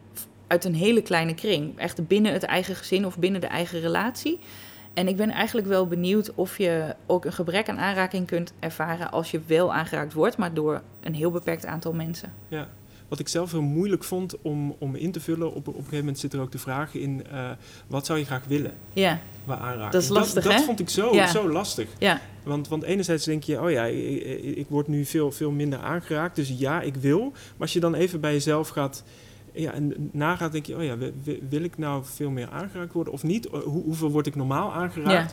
[0.47, 1.79] uit een hele kleine kring.
[1.79, 4.39] Echt binnen het eigen gezin of binnen de eigen relatie.
[4.99, 9.11] En ik ben eigenlijk wel benieuwd of je ook een gebrek aan aanraking kunt ervaren
[9.11, 12.33] als je wel aangeraakt wordt, maar door een heel beperkt aantal mensen.
[12.49, 12.69] Ja.
[13.09, 15.99] Wat ik zelf heel moeilijk vond om, om in te vullen, op, op een gegeven
[15.99, 17.51] moment zit er ook de vraag in, uh,
[17.87, 19.91] wat zou je graag willen Ja, qua aanraking?
[19.93, 20.59] Dat is lastig, dat, hè?
[20.59, 21.27] Dat vond ik zo, Ja.
[21.27, 21.89] zo lastig.
[21.99, 25.51] ja, Want, want enerzijds denk je, oh ja, ik, ik- ik word nu veel, veel
[25.51, 27.21] minder aangeraakt, dus ja, ik wil.
[27.31, 29.05] Maar als je dan even bij jezelf gaat
[29.53, 32.93] ja, en nagaat, denk je, oh ja, wi- wi- wil ik nou veel meer aangeraakt
[32.93, 33.49] worden of niet?
[33.51, 35.33] Hoe, hoeveel word ik normaal aangeraakt?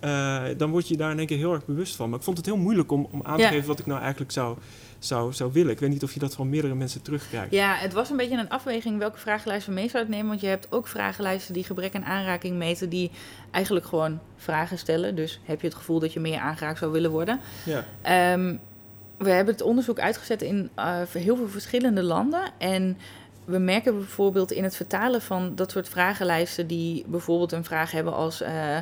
[0.00, 2.08] Eh, dan word je daar in één keer heel erg bewust van.
[2.10, 3.48] Maar ik vond het heel moeilijk om, om aan te Ja.
[3.48, 4.56] geven wat ik nou eigenlijk zou,
[4.98, 5.72] zou, zou willen.
[5.72, 7.52] Ik weet niet of je dat van meerdere mensen terugkrijgt.
[7.52, 10.28] ja, het was een beetje een afweging welke vragenlijst we mee zouden nemen.
[10.28, 13.10] Want je hebt ook vragenlijsten die gebrek aan aanraking meten, die
[13.50, 15.14] eigenlijk gewoon vragen stellen.
[15.16, 17.40] Dus heb je het gevoel dat je meer aangeraakt zou willen worden?
[17.64, 17.84] Ja.
[18.02, 18.56] Ehm,
[19.18, 22.42] we hebben het onderzoek uitgezet in eh, heel veel verschillende landen.
[22.58, 22.96] En
[23.44, 28.14] we merken bijvoorbeeld in het vertalen van dat soort vragenlijsten, die bijvoorbeeld een vraag hebben
[28.14, 28.40] als.
[28.40, 28.78] eh,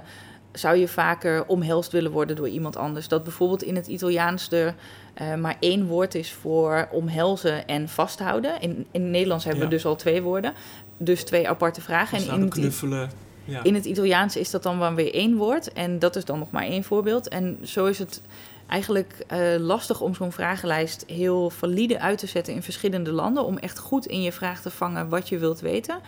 [0.53, 3.09] zou je vaker omhelst willen worden door iemand anders?
[3.09, 4.75] Dat bijvoorbeeld in het Italiaans er
[5.15, 8.61] eh, maar één woord is voor omhelzen en vasthouden.
[8.61, 10.53] In, in het Nederlands hebben we dus al twee woorden.
[10.97, 12.19] Dus twee aparte vragen.
[12.19, 13.11] En in knuffelen.
[13.45, 13.63] Ja.
[13.63, 15.73] in het Italiaans is dat dan wel weer één woord.
[15.73, 17.29] En dat is dan nog maar één voorbeeld.
[17.29, 18.23] En zo is het
[18.73, 23.45] eigenlijk eh, lastig om zo'n vragenlijst heel valide uit te zetten in verschillende landen.
[23.45, 26.01] Om echt goed in je vraag te vangen wat je wilt weten.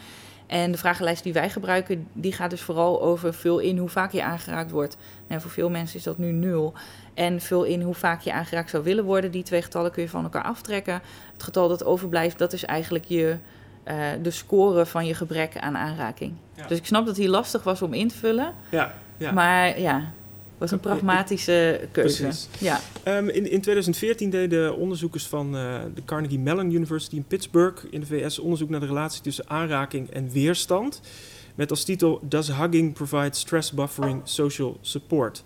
[0.47, 4.13] En de vragenlijst die wij gebruiken, die gaat dus vooral over vul in hoe vaak
[4.13, 4.97] je aangeraakt wordt.
[5.27, 6.73] En voor veel mensen is dat nu nul.
[7.15, 9.31] En vul in hoe vaak je aangeraakt zou willen worden.
[9.31, 11.01] Die twee getallen kun je van elkaar aftrekken.
[11.33, 13.37] Het getal dat overblijft, dat is eigenlijk je,
[13.83, 16.33] eh, de score van je gebrek aan aanraking.
[16.55, 16.67] Ja.
[16.67, 18.55] Dus ik snap dat die lastig was om in te vullen.
[18.69, 19.33] ja, ja.
[19.33, 20.13] Maar ja,
[20.59, 22.23] was een pragmatische keuze.
[22.23, 22.49] Precies.
[22.59, 27.85] Ja, Ehm, in, in 2014 deden onderzoekers van eh, de Carnegie Mellon University in Pittsburgh
[27.91, 31.01] in de VS onderzoek naar de relatie tussen aanraking en weerstand.
[31.55, 35.43] Met als titel Does hugging provide stress buffering social support?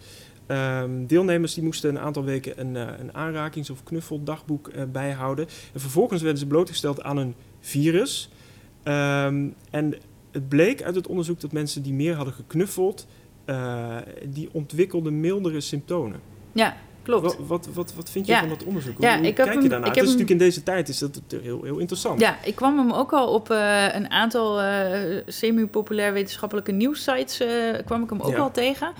[0.46, 5.46] Ehm, deelnemers die moesten een aantal weken een, eh, een aanrakings- of knuffeldagboek eh, bijhouden.
[5.72, 8.30] En vervolgens werden ze blootgesteld aan een virus.
[8.82, 9.94] Ehm, en
[10.32, 13.06] het bleek uit het onderzoek dat mensen die meer hadden geknuffeld,
[13.48, 16.20] eh, die ontwikkelden mildere symptomen.
[16.52, 17.22] ja klopt.
[17.22, 18.38] Wat, wat, wat, wat vind je Ja.
[18.40, 18.96] van dat onderzoek?
[18.96, 19.88] Hoe, Ja, ik heb kijk hem- je daarnaar?
[19.88, 22.20] ik Dat heb is hem- natuurlijk in deze tijd is dat heel, heel interessant.
[22.20, 27.48] Ja, ik kwam hem ook al op eh, een aantal eh, semi-populair wetenschappelijke nieuwssites eh,
[27.84, 28.38] kwam ik hem ook Ja.
[28.38, 28.92] al tegen.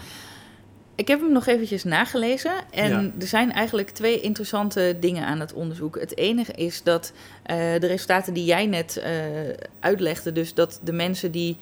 [0.95, 3.11] Ik heb hem nog eventjes nagelezen en Ja.
[3.21, 6.01] er zijn eigenlijk twee interessante dingen aan het onderzoek.
[6.01, 7.13] Het enige is dat
[7.47, 9.03] de resultaten die jij net
[9.81, 11.57] uitlegde, dus dat de mensen die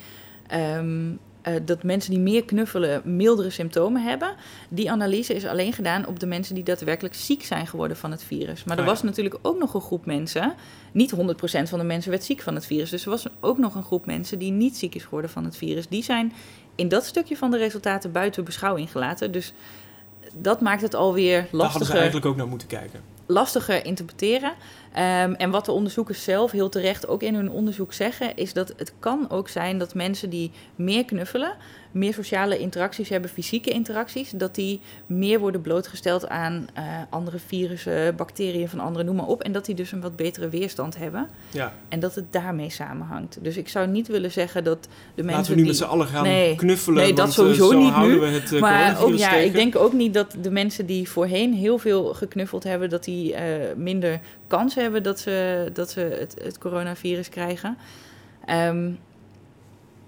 [0.46, 1.12] ehm,
[1.46, 4.34] eh, dat mensen die meer knuffelen mildere symptomen hebben.
[4.68, 8.22] Die analyse is alleen gedaan op de mensen die daadwerkelijk ziek zijn geworden van het
[8.22, 8.64] virus.
[8.64, 8.88] Maar er ja.
[8.88, 10.54] was natuurlijk ook nog een groep mensen.
[10.92, 11.16] Niet 100%
[11.62, 12.90] van de mensen werd ziek van het virus.
[12.90, 15.56] Dus er was ook nog een groep mensen die niet ziek is geworden van het
[15.56, 15.88] virus.
[15.88, 16.32] Die zijn
[16.74, 19.32] in dat stukje van de resultaten buiten beschouwing gelaten.
[19.32, 19.52] Dus
[20.34, 23.00] dat maakt het alweer Daar hadden ze lastiger eigenlijk ook naar moeten kijken.
[23.26, 24.52] Lastiger interpreteren.
[24.92, 28.72] Ehm, en wat de onderzoekers zelf heel terecht ook in hun onderzoek zeggen, is dat
[28.76, 31.56] het kan ook zijn dat mensen die meer knuffelen,
[31.96, 38.16] meer sociale interacties hebben, fysieke interacties, dat die meer worden blootgesteld aan eh, andere virussen,
[38.16, 39.42] bacteriën van anderen, noem maar op.
[39.42, 41.28] En dat die dus een wat betere weerstand hebben.
[41.50, 41.72] Ja.
[41.88, 43.38] En dat het daarmee samenhangt.
[43.40, 44.88] Dus ik zou niet willen zeggen dat de
[45.22, 45.70] mensen Laten we nu die...
[45.70, 46.56] met z'n allen gaan Nee.
[46.56, 47.02] knuffelen.
[47.02, 48.20] Nee, dat want, eh, sowieso zo niet houden nu.
[48.20, 51.54] we het uh, Maar ook, ja, ik denk ook niet dat de mensen die voorheen
[51.54, 53.44] heel veel geknuffeld hebben, dat die eh,
[53.76, 57.76] minder kans hebben dat ze, dat ze het, het coronavirus krijgen.
[58.44, 58.90] Ehm,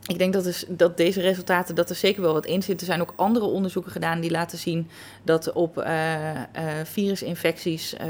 [0.09, 2.81] ik denk dat, is, dat deze resultaten, dat er zeker wel wat in zit.
[2.81, 4.89] Er zijn ook andere onderzoeken gedaan die laten zien
[5.23, 6.45] dat op eh, eh,
[6.85, 8.09] virusinfecties eh,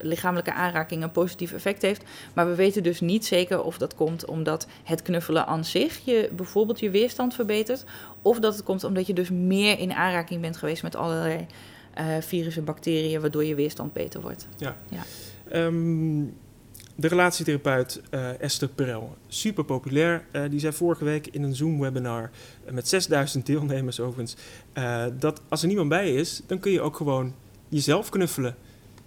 [0.00, 2.04] lichamelijke aanraking een positief effect heeft.
[2.32, 6.30] Maar we weten dus niet zeker of dat komt omdat het knuffelen aan zich je
[6.32, 7.84] bijvoorbeeld je weerstand verbetert.
[8.22, 11.46] Of dat het komt omdat je dus meer in aanraking bent geweest met allerlei
[12.20, 14.48] virussen, bacteriën, waardoor je weerstand beter wordt.
[15.48, 16.22] Ehm,
[16.94, 20.24] de relatietherapeut uh, Esther Perel, super populair.
[20.32, 22.30] Uh, die zei vorige week in een Zoom-webinar
[22.70, 24.36] met 6000 deelnemers overigens...
[25.18, 27.34] dat als er niemand bij is, dan kun je ook gewoon
[27.68, 28.56] jezelf knuffelen.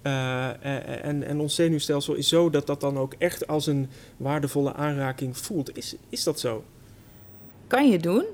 [0.02, 5.36] en, en ons zenuwstelsel is zo dat dat dan ook echt als een waardevolle aanraking
[5.36, 5.76] voelt.
[5.76, 6.64] Is, is dat zo?
[7.66, 8.24] Kan je doen.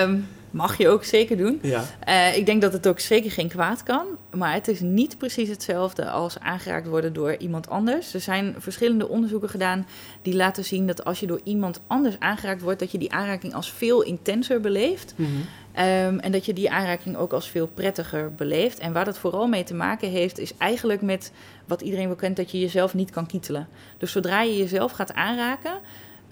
[0.00, 1.58] Um, Mag je ook zeker doen.
[1.62, 1.84] Ja.
[2.08, 4.06] Uh, ik denk dat het ook zeker geen kwaad kan.
[4.34, 8.14] Maar het is niet precies hetzelfde als aangeraakt worden door iemand anders.
[8.14, 9.86] Er zijn verschillende onderzoeken gedaan
[10.22, 13.54] die laten zien dat als je door iemand anders aangeraakt wordt, dat je die aanraking
[13.54, 15.14] als veel intenser beleeft.
[15.16, 15.44] Mm
[15.78, 18.78] um, en dat je die aanraking ook als veel prettiger beleeft.
[18.78, 21.32] En waar dat vooral mee te maken heeft, is eigenlijk met
[21.66, 23.68] wat iedereen wel kent, dat je jezelf niet kan kietelen.
[23.98, 25.72] Dus zodra je jezelf gaat aanraken,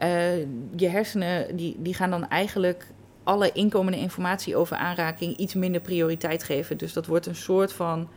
[0.03, 0.37] uh,
[0.77, 2.87] je hersenen die, die gaan dan eigenlijk
[3.25, 6.77] alle inkomende informatie over aanraking iets minder prioriteit geven.
[6.77, 8.09] Dus dat wordt een soort van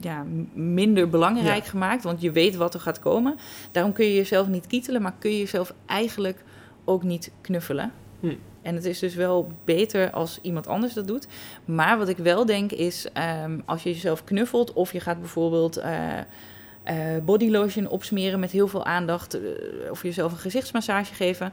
[0.00, 3.36] ja, minder belangrijk gemaakt, want je weet wat er gaat komen.
[3.72, 6.44] Daarom kun je jezelf niet kietelen, maar kun je jezelf eigenlijk
[6.84, 7.92] ook niet knuffelen.
[8.20, 8.34] Hm.
[8.62, 11.26] En het is dus wel beter als iemand anders dat doet.
[11.64, 15.78] Maar wat ik wel denk is, ehm, als je jezelf knuffelt of je gaat bijvoorbeeld
[15.78, 15.84] uh,
[16.90, 19.42] uh, body lotion opsmeren met heel veel aandacht, uh,
[19.90, 21.52] of jezelf een gezichtsmassage geven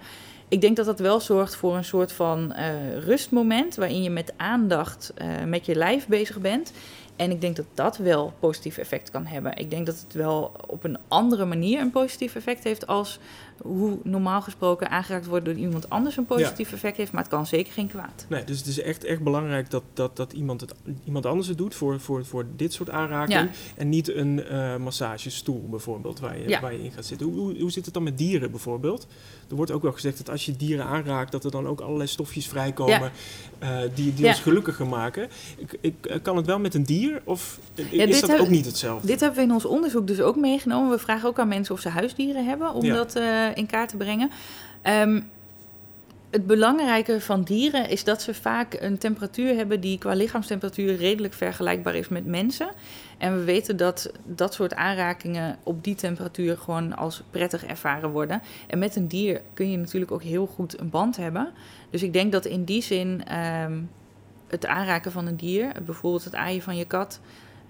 [0.50, 4.34] ik denk dat dat wel zorgt voor een soort van uh, rustmoment waarin je met
[4.38, 6.72] aandacht uh, met je lijf bezig bent.
[7.16, 9.58] En ik denk dat dat wel positief effect kan hebben.
[9.58, 13.20] Ik denk dat het wel op een andere manier een positief effect heeft als
[13.62, 17.46] hoe normaal gesproken aangeraakt wordt door iemand anders een positief effect heeft, maar het kan
[17.46, 18.26] zeker geen kwaad.
[18.28, 21.58] Nee, dus het is echt, echt belangrijk dat, dat, dat iemand, het, iemand anders het
[21.58, 23.50] doet voor, voor, voor dit soort aanraking.
[23.78, 27.28] En niet een uh, massagestoel bijvoorbeeld waar je, waar je in gaat zitten.
[27.28, 29.08] Hoe, hoe, hoe zit het dan met dieren bijvoorbeeld?
[29.50, 32.08] Er wordt ook wel gezegd dat als je dieren aanraakt, dat er dan ook allerlei
[32.10, 33.12] stofjes vrijkomen
[33.64, 35.30] uh, die, die ons gelukkiger maken.
[35.58, 37.60] Ik, ik, kan het wel met een dier of
[37.92, 39.08] is dat ook niet hetzelfde?
[39.08, 40.90] Dit hebben we in ons onderzoek dus ook meegenomen.
[40.90, 43.16] We vragen ook aan mensen of ze huisdieren hebben om dat
[43.50, 44.32] uh, in kaart te brengen.
[44.84, 45.30] Um,
[46.30, 51.34] het belangrijke van dieren is dat ze vaak een temperatuur hebben die qua lichaamstemperatuur redelijk
[51.34, 52.70] vergelijkbaar is met mensen.
[53.18, 58.42] En we weten dat dat soort aanrakingen op die temperatuur gewoon als prettig ervaren worden.
[58.68, 61.52] En met een dier kun je natuurlijk ook heel goed een band hebben.
[61.90, 63.24] Dus ik denk dat in die zin
[63.64, 63.90] um,
[64.48, 67.20] het aanraken van een dier, bijvoorbeeld het aaien van je kat,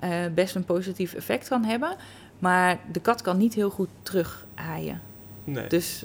[0.03, 1.95] uh, best een positief effect kan hebben.
[2.39, 5.08] Maar de kat kan niet heel goed terug aaien.
[5.51, 5.67] Nee.
[5.67, 6.03] Dus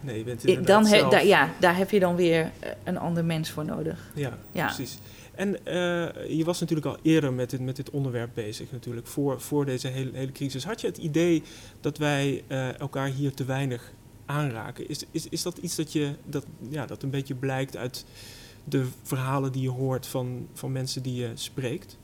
[0.00, 3.50] nee, je bent dan he, ja, daar heb je dan weer eh, een ander mens
[3.50, 4.10] voor nodig.
[4.14, 4.66] Ja, ja.
[4.66, 4.98] precies.
[5.34, 9.40] En uh, je was natuurlijk al eerder met dit, met dit onderwerp bezig, natuurlijk, voor,
[9.40, 10.64] voor deze hele, hele crisis.
[10.64, 11.42] Had je het idee
[11.80, 13.92] dat wij uh, elkaar hier te weinig
[14.26, 14.88] aanraken?
[14.88, 18.04] Is, is, is dat iets dat, je, dat, ja, dat een beetje blijkt uit
[18.64, 21.96] de verhalen die je hoort van, van mensen die je spreekt?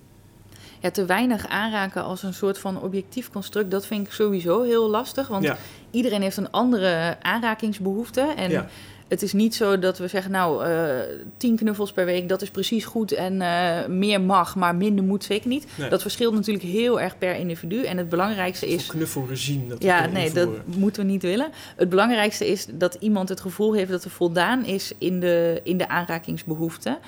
[0.87, 4.90] Ja, te weinig aanraken als een soort van objectief construct, dat vind ik sowieso heel
[4.90, 5.29] lastig.
[5.29, 5.53] Want
[5.90, 8.20] iedereen heeft een andere aanrakingsbehoefte.
[8.20, 8.68] En
[9.09, 10.88] het is niet zo dat we zeggen, nou, uh,
[11.37, 15.25] tien knuffels per week, dat is precies goed en uh, meer mag, maar minder moet
[15.25, 15.66] zeker niet.
[15.90, 17.85] Dat verschilt natuurlijk heel erg per individu.
[17.85, 18.87] En het belangrijkste is.
[18.87, 19.66] Knuffelregime.
[19.66, 21.49] Dat ja, nee, dat moeten we niet willen.
[21.77, 25.77] Het belangrijkste is dat iemand het gevoel heeft dat er voldaan is in de, in
[25.77, 26.99] de aanrakingsbehoefte.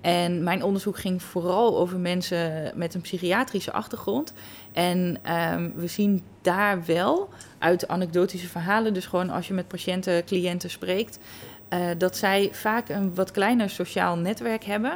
[0.00, 4.32] En mijn onderzoek ging vooral over mensen met een psychiatrische achtergrond.
[4.72, 5.18] En
[5.52, 10.70] um, we zien daar wel uit anekdotische verhalen, dus gewoon als je met patiënten, cliënten
[10.70, 11.18] spreekt,
[11.72, 14.92] uh, dat zij vaak een wat kleiner sociaal netwerk hebben.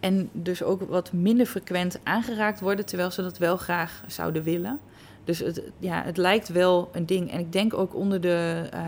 [0.00, 4.78] En dus ook wat minder frequent aangeraakt worden, terwijl ze dat wel graag zouden willen.
[5.24, 7.30] Dus het, ja, het lijkt wel een ding.
[7.30, 8.80] En ik denk ook onder de, uh,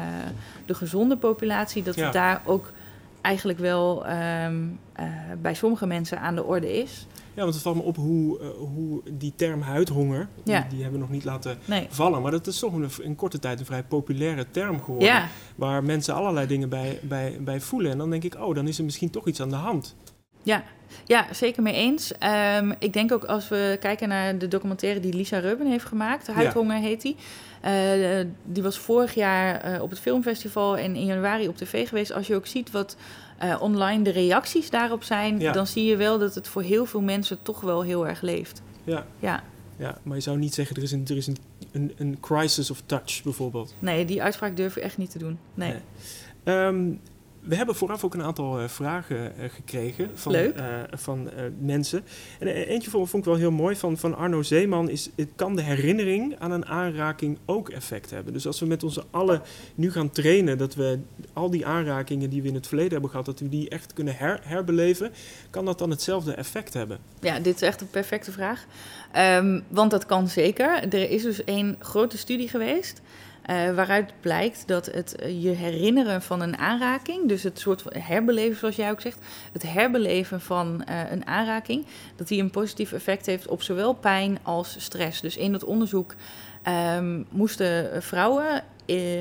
[0.67, 2.05] de gezonde populatie dat ja.
[2.05, 2.73] het daar ook
[3.21, 5.07] eigenlijk wel um, uh,
[5.43, 7.07] bij sommige mensen aan de orde is.
[7.35, 10.61] Ja, want het valt me op hoe, uh, hoe die term huidhonger, ja.
[10.61, 11.87] die, die, hebben we nog niet laten nee.
[11.89, 12.23] vallen.
[12.23, 15.09] Maar dat is toch een, in korte tijd een vrij populaire term geworden.
[15.09, 15.29] Ja.
[15.55, 17.91] Waar mensen allerlei dingen bij, bij, bij voelen.
[17.91, 19.97] En dan denk ik, oh, dan is er misschien toch iets aan de hand.
[20.43, 20.63] Ja,
[21.05, 22.13] ja zeker mee eens.
[22.59, 26.27] Um, ik denk ook als we kijken naar de documentaire die Lisa Reuben heeft gemaakt,
[26.27, 26.83] Huidhonger ja.
[26.83, 27.17] heet die.
[27.69, 32.13] Uh, die was vorig jaar uh, op het filmfestival en in januari op tv geweest.
[32.13, 32.97] Als je ook ziet wat
[33.45, 35.53] uh, online de reacties daarop zijn, ja.
[35.53, 38.63] dan zie je wel dat het voor heel veel mensen toch wel heel erg leeft.
[38.85, 39.07] Ja.
[39.19, 39.43] ja.
[39.77, 41.37] Ja, maar je zou niet zeggen er is een, er is een,
[41.73, 43.75] een, een crisis of touch bijvoorbeeld.
[43.79, 45.39] Nee, die uitspraak durf je echt niet te doen.
[45.55, 45.75] Nee.
[46.45, 46.57] nee.
[46.57, 47.01] Um,
[47.49, 50.53] we hebben vooraf ook een aantal uh, vragen uh, gekregen van, uh,
[50.91, 51.31] van
[51.61, 52.05] mensen.
[52.39, 55.11] En eentje vond, vond, ik wel heel mooi van, van Arno Zeeman is...
[55.37, 58.33] kan de herinnering aan een aanraking ook effect hebben?
[58.33, 59.43] Dus als we met onze allen
[59.75, 60.59] nu gaan trainen...
[60.59, 60.99] dat we
[61.33, 63.27] al die aanrakingen die we in het verleden hebben gehad...
[63.27, 65.13] dat we die echt kunnen her, herbeleven...
[65.51, 66.99] kan dat dan hetzelfde effect hebben?
[67.21, 68.67] Ja, dit is echt een perfecte vraag.
[69.17, 70.83] Um, want dat kan zeker.
[70.83, 73.01] Er is dus een grote studie geweest...
[73.51, 78.57] Uh, waaruit blijkt dat het uh, je herinneren van een aanraking, dus het soort herbeleven,
[78.57, 79.19] zoals jij ook zegt,
[79.53, 84.39] het herbeleven van uh, een aanraking, dat die een positief effect heeft op zowel pijn
[84.43, 85.21] als stress.
[85.21, 86.15] Dus in het onderzoek
[86.97, 88.65] um, moesten vrouwen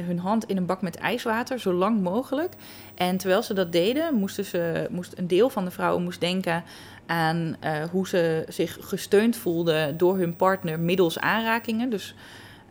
[0.06, 2.54] hun hand in een bak met ijswater, zo lang mogelijk.
[2.96, 6.64] En terwijl ze dat deden, moesten ze, moest een deel van de vrouwen moest denken
[7.06, 7.56] aan
[7.92, 11.90] hoe ze zich gesteund voelden door hun partner middels aanrakingen.
[11.90, 12.16] Dus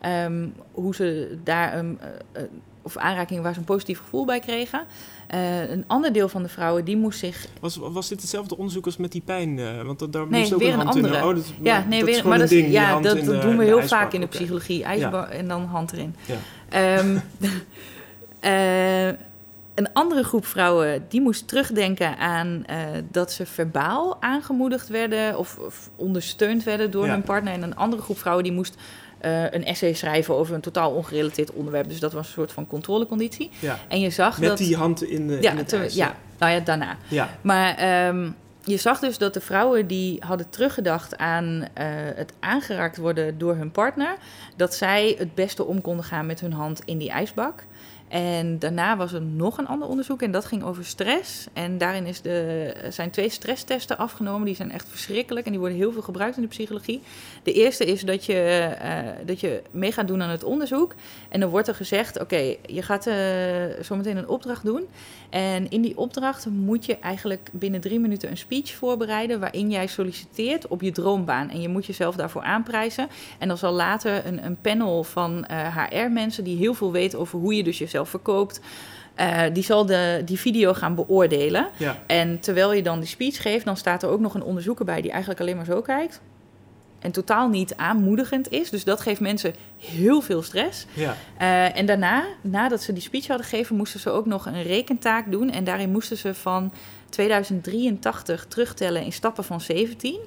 [0.05, 1.99] Um, hoe ze daar een,
[2.35, 2.41] uh,
[2.81, 4.81] of aanraking waar ze een positief gevoel bij kregen.
[5.33, 7.47] Uh, een ander deel van de vrouwen die moest zich.
[7.59, 9.85] Was, was dit hetzelfde onderzoek als met die pijn?
[9.85, 11.17] Want daar nee, moest ook weer een, andere.
[11.17, 11.23] In.
[11.23, 13.63] Oh, dat, ja, nee, dat weer, is maar dat, ding, ja, dat, dat doen we
[13.63, 14.83] heel vaak in de psychologie.
[14.83, 15.35] IJsbak ja.
[15.37, 16.15] en dan hand erin.
[16.25, 16.97] Ja.
[16.99, 17.21] Um,
[19.77, 22.77] een andere groep vrouwen die moest terugdenken aan uh,
[23.11, 27.11] dat ze verbaal aangemoedigd werden of, of ondersteund werden door Ja.
[27.11, 27.53] hun partner.
[27.53, 28.75] En een andere groep vrouwen die moest
[29.25, 31.89] uh, een essay schrijven over een totaal ongerelateerd onderwerp.
[31.89, 33.49] Dus dat was een soort van controleconditie.
[33.59, 33.79] Ja.
[33.87, 34.57] En je zag Met dat.
[34.57, 36.97] die hand in, de, ja, in het ja, nou ja, daarna.
[37.07, 37.37] ja.
[37.41, 41.65] Maar um, je zag dus dat de vrouwen die hadden teruggedacht aan uh,
[42.15, 44.15] het aangeraakt worden door hun partner,
[44.55, 47.63] dat zij het beste om konden gaan met hun hand in die ijsbak.
[48.07, 51.47] En daarna was er nog een ander onderzoek en dat ging over stress.
[51.53, 54.45] En daarin is de, zijn twee stresstesten afgenomen.
[54.45, 57.01] Die zijn echt verschrikkelijk en die worden heel veel gebruikt in de psychologie.
[57.43, 60.95] De eerste is dat je, uh, dat je mee gaat doen aan het onderzoek.
[61.29, 63.15] En dan wordt er gezegd, oké, je gaat uh,
[63.81, 64.83] zometeen een opdracht doen.
[65.29, 69.39] En in die opdracht moet je eigenlijk binnen drie minuten een speech voorbereiden...
[69.39, 71.49] waarin jij solliciteert op je droombaan.
[71.49, 73.07] En je moet jezelf daarvoor aanprijzen.
[73.37, 76.43] En dan zal later een, een panel van HR-mensen...
[76.43, 78.61] die heel veel weten over hoe je dus jezelf verkoopt...
[79.19, 81.67] Uh, die zal de, die video gaan beoordelen.
[81.77, 81.97] Ja.
[82.07, 83.65] En terwijl je dan die speech geeft...
[83.65, 86.21] dan staat er ook nog een onderzoeker bij die eigenlijk alleen maar zo kijkt...
[86.99, 88.69] En totaal niet aanmoedigend is.
[88.69, 90.85] Dus dat geeft mensen heel veel stress.
[90.93, 91.15] Ja.
[91.41, 95.31] Uh, en daarna, nadat ze die speech hadden gegeven, moesten ze ook nog een rekentaak
[95.31, 95.51] doen.
[95.51, 96.73] En daarin moesten ze van
[97.09, 100.19] 2083 terugtellen in stappen van 17.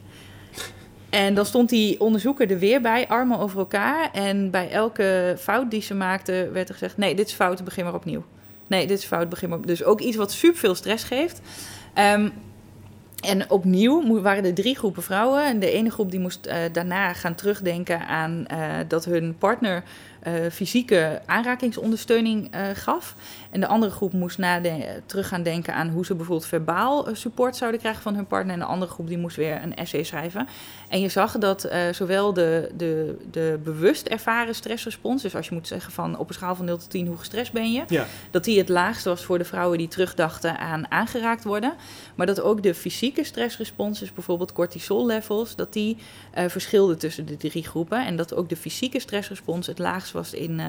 [1.11, 4.11] En dan stond die onderzoeker er weer bij, armen over elkaar.
[4.13, 7.85] En bij elke fout die ze maakten, werd er gezegd: nee, dit is fout, begin
[7.85, 8.25] maar opnieuw.
[8.67, 9.75] Nee, dit is fout, begin maar opnieuw.
[9.77, 11.41] Dus ook iets wat super veel stress geeft.
[11.99, 12.33] Um,
[13.21, 15.45] en opnieuw waren er drie groepen vrouwen.
[15.45, 19.83] En de ene groep die moest uh, daarna gaan terugdenken aan uh, dat hun partner
[20.51, 23.15] fysieke aanrakingsondersteuning gaf.
[23.51, 24.39] En de andere groep moest
[25.07, 28.55] terug gaan denken aan hoe ze bijvoorbeeld verbaal support zouden krijgen van hun partner.
[28.55, 30.49] En de andere groep die moest weer een essay schrijven.
[30.89, 35.67] En je zag dat zowel de, de, de bewust ervaren stressrespons, dus als je moet
[35.67, 38.07] zeggen van op een schaal van 0 tot 10 hoe gestrest ben je, ja.
[38.31, 41.73] dat die het laagst was voor de vrouwen die terugdachten aan aangeraakt worden.
[42.15, 45.97] Maar dat ook de fysieke stressrespons, dus bijvoorbeeld cortisol levels, dat die
[46.35, 48.07] verschilden tussen de drie groepen.
[48.07, 50.67] En dat ook de fysieke stressrespons het laagst was in, uh,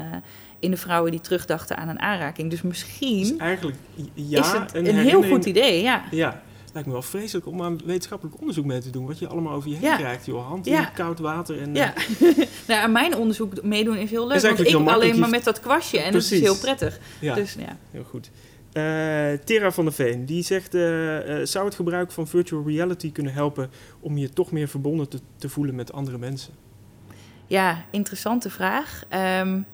[0.60, 2.50] in de vrouwen die terugdachten aan een aanraking.
[2.50, 3.78] Dus misschien dus eigenlijk
[4.14, 5.82] ja, is het een, een heel goed idee.
[5.82, 6.04] Ja.
[6.12, 6.42] ja.
[6.74, 9.06] Lijkt me wel vreselijk om aan wetenschappelijk onderzoek mee te doen.
[9.06, 9.96] Wat je allemaal over je heen ja.
[9.96, 10.26] krijgt.
[10.26, 10.48] Joh.
[10.48, 10.80] Hand ja.
[10.80, 11.62] in koud water.
[11.62, 11.94] En, ja.
[12.68, 14.36] nou, aan mijn onderzoek meedoen is heel leuk.
[14.36, 16.00] Is want ik alleen maar met dat kwastje.
[16.00, 16.30] En Precies.
[16.30, 17.00] dat is heel prettig.
[17.20, 17.36] Ja.
[17.36, 17.78] Dus, ja.
[17.92, 18.32] Heel goed.
[18.74, 18.84] Uh,
[19.44, 20.76] Tera van der Veen, die zegt...
[20.76, 23.70] Uh, uh, zou het gebruik van virtual reality kunnen helpen...
[24.00, 26.54] om je toch meer verbonden te, te voelen met andere mensen?
[27.52, 29.04] Ja, interessante vraag.
[29.40, 29.66] Um,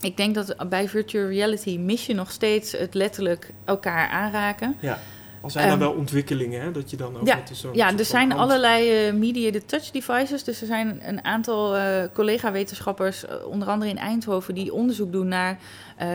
[0.00, 4.76] ik denk dat bij virtual reality mis je nog steeds het letterlijk elkaar aanraken.
[4.80, 4.98] Ja.
[5.46, 6.70] Al zijn er um, wel ontwikkelingen, hè?
[6.70, 8.42] dat je dan ook ja, met zo'n Ja, er zijn hand...
[8.42, 10.44] allerlei uh, mediated touch devices.
[10.44, 11.82] Dus er zijn een aantal uh,
[12.12, 15.58] collega-wetenschappers, uh, onder andere in Eindhoven, die onderzoek doen naar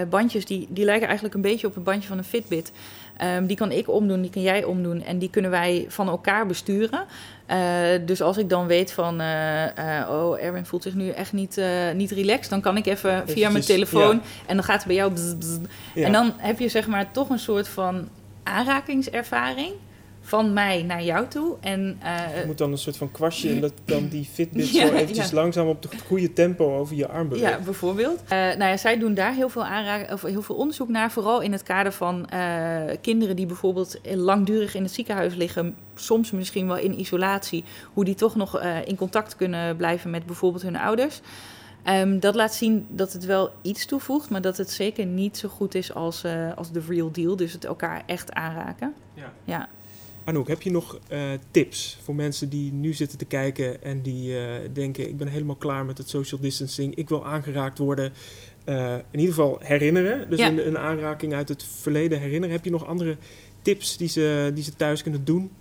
[0.10, 0.46] bandjes.
[0.46, 2.72] Die, die lijken eigenlijk een beetje op het bandje van een Fitbit.
[3.38, 5.04] Um, die kan ik omdoen, die kan jij omdoen.
[5.04, 7.06] En die kunnen wij van elkaar besturen.
[8.06, 9.22] Dus als ik dan weet van,
[10.10, 11.62] oh, Erwin voelt zich nu echt niet,
[11.96, 14.22] niet relaxed, dan kan ik even via mijn telefoon ja.
[14.46, 15.12] en dan gaat het bij jou.
[15.14, 15.58] Bzz, bzz.
[15.94, 16.06] Ja.
[16.06, 18.08] En dan heb je zeg maar toch een soort van
[18.52, 19.74] aanrakingservaring
[20.22, 21.56] van mij naar jou toe.
[21.60, 24.88] En, uh, je moet dan een soort van kwastje en dat dan die Fitbit ja,
[24.88, 25.36] zo eventjes ja.
[25.36, 27.50] langzaam op het goede tempo over je arm beweegt.
[27.50, 28.22] Ja, bijvoorbeeld.
[28.24, 29.66] Uh, nou ja, zij doen daar heel veel,
[30.12, 34.76] of heel veel onderzoek naar, vooral in het kader van uh, kinderen die bijvoorbeeld langdurig
[34.76, 39.36] in het ziekenhuis liggen, soms misschien wel in isolatie, hoe die toch nog in contact
[39.36, 41.22] kunnen blijven met bijvoorbeeld hun ouders.
[41.84, 45.50] Ehm, dat laat zien dat het wel iets toevoegt, maar dat het zeker niet zo
[45.50, 47.36] goed is als, uh, als de real deal.
[47.36, 48.94] Dus het elkaar echt aanraken.
[49.14, 49.34] Ja.
[49.44, 49.70] ja.
[50.24, 51.20] Anouk, heb je nog uh,
[51.52, 55.56] tips voor mensen die nu zitten te kijken en die uh, denken: ik ben helemaal
[55.56, 58.14] klaar met het social distancing, ik wil aangeraakt worden?
[59.12, 62.56] in ieder geval herinneren, dus een, een, aanraking uit het verleden herinneren.
[62.56, 63.18] Heb je nog andere
[63.62, 65.52] tips die ze, die ze thuis kunnen doen?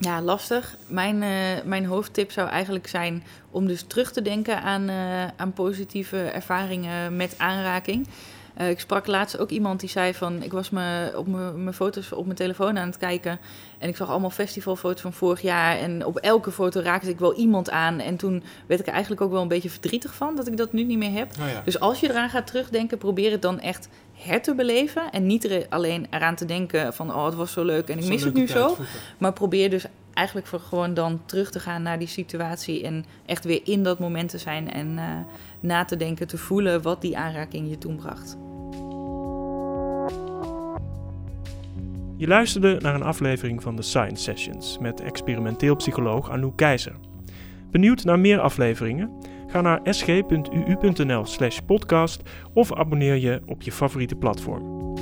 [0.00, 0.76] Ja, lastig.
[0.86, 1.28] Mijn, uh,
[1.64, 7.16] mijn hoofdtip zou eigenlijk zijn om dus terug te denken aan, uh, aan positieve ervaringen
[7.16, 8.06] met aanraking.
[8.60, 10.42] Uh, ik sprak laatst ook iemand die zei van...
[10.42, 11.26] ik was me op
[11.56, 13.40] mijn foto's op mijn telefoon aan het kijken...
[13.78, 15.78] en ik zag allemaal festivalfoto's van vorig jaar...
[15.78, 17.98] en op elke foto raakte ik wel iemand aan...
[17.98, 20.36] en toen werd ik er eigenlijk ook wel een beetje verdrietig van...
[20.36, 21.32] dat ik dat nu niet meer heb.
[21.40, 21.62] Oh ja.
[21.64, 22.98] Dus als je eraan gaat terugdenken...
[22.98, 23.88] probeer het dan echt
[24.22, 25.10] her te beleven...
[25.10, 27.14] en niet er alleen eraan te denken van...
[27.14, 28.76] oh, het was zo leuk en ik mis het nu zo.
[29.18, 32.84] Maar probeer dus eigenlijk voor gewoon dan terug te gaan naar die situatie...
[32.84, 34.72] en echt weer in dat moment te zijn...
[34.72, 35.04] en uh,
[35.60, 38.36] na te denken, te voelen wat die aanraking je toen bracht.
[42.16, 46.94] Je luisterde naar een aflevering van de Science Sessions met experimenteel psycholoog Anouk Keizer.
[47.70, 49.10] Benieuwd naar meer afleveringen?
[49.50, 52.22] Ga naar sg.uu.nl/podcast
[52.54, 54.94] of abonneer je op je favoriete platform.